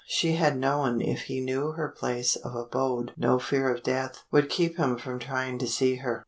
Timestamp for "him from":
4.77-5.19